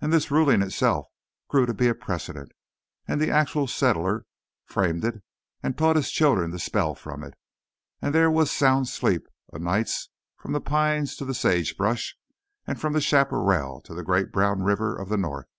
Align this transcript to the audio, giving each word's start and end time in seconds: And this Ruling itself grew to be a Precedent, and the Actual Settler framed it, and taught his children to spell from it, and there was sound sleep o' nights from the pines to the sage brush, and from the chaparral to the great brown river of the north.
And 0.00 0.14
this 0.14 0.30
Ruling 0.30 0.62
itself 0.62 1.08
grew 1.48 1.66
to 1.66 1.74
be 1.74 1.86
a 1.86 1.94
Precedent, 1.94 2.52
and 3.06 3.20
the 3.20 3.30
Actual 3.30 3.66
Settler 3.66 4.24
framed 4.64 5.04
it, 5.04 5.22
and 5.62 5.76
taught 5.76 5.96
his 5.96 6.10
children 6.10 6.52
to 6.52 6.58
spell 6.58 6.94
from 6.94 7.22
it, 7.22 7.34
and 8.00 8.14
there 8.14 8.30
was 8.30 8.50
sound 8.50 8.88
sleep 8.88 9.28
o' 9.52 9.58
nights 9.58 10.08
from 10.38 10.52
the 10.52 10.60
pines 10.62 11.16
to 11.16 11.26
the 11.26 11.34
sage 11.34 11.76
brush, 11.76 12.16
and 12.66 12.80
from 12.80 12.94
the 12.94 13.00
chaparral 13.02 13.82
to 13.82 13.92
the 13.92 14.02
great 14.02 14.32
brown 14.32 14.62
river 14.62 14.96
of 14.96 15.10
the 15.10 15.18
north. 15.18 15.50